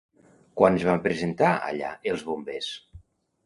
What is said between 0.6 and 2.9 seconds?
Quan es van presentar allà, els bombers?